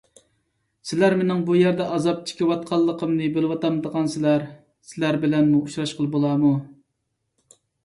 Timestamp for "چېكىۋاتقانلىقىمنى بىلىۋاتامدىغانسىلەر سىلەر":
2.31-5.23